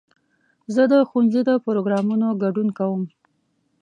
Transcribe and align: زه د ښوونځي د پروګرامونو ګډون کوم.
زه 0.73 0.83
د 0.91 0.93
ښوونځي 1.09 1.41
د 1.45 1.51
پروګرامونو 1.65 2.27
ګډون 2.43 2.67
کوم. 2.77 3.01